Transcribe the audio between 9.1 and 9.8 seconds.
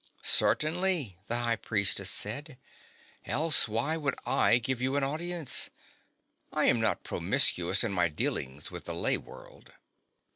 world."